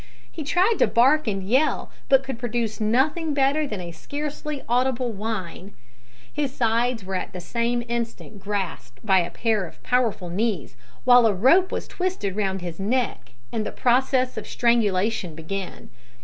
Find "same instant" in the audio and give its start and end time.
7.39-8.39